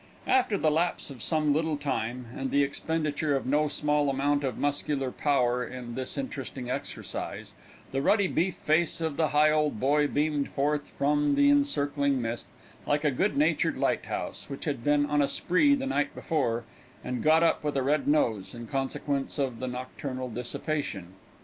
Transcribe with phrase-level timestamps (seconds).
[0.25, 4.57] After the lapse of some little time, and the expenditure of no small amount of
[4.57, 7.53] muscular power in this interesting exercise,
[7.91, 12.47] the ruddy beef face of the Higholdboy beamed forth from the encircling mist,
[12.87, 16.63] like a good natured light house, which had been on a spree the night before,
[17.03, 21.13] and got up with a red nose, in consequence of the nocturnal dissipation.